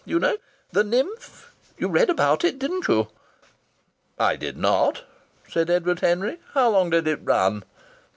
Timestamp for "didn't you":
2.57-3.09